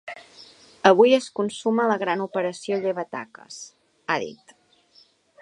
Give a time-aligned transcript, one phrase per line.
[0.91, 3.61] Avui es consuma la gran operació llevataques,
[4.09, 4.59] ha dit.